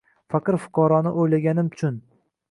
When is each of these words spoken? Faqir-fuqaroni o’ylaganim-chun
Faqir-fuqaroni 0.35 1.11
o’ylaganim-chun 1.23 2.01